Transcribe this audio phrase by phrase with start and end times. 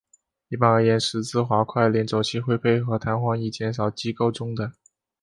[0.49, 4.71] 一般而言十字滑块联轴器会配合弹簧以减少机构中的。